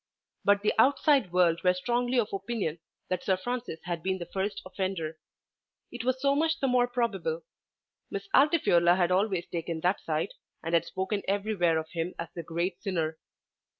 [0.43, 4.59] But the outside world were strongly of opinion that Sir Francis had been the first
[4.65, 5.19] offender.
[5.91, 7.43] It was so much the more probable.
[8.09, 10.33] Miss Altifiorla had always taken that side,
[10.63, 13.19] and had spoken everywhere of him as the great sinner.